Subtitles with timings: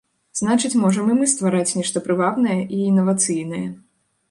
[0.37, 3.65] Значыць, можам і мы ствараць нешта прывабнае і інавацыйнае.